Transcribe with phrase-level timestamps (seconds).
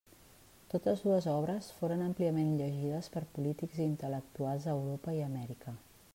[0.73, 5.81] Totes dues obres foren àmpliament llegides per polítics i intel·lectuals a Europa i Amèrica.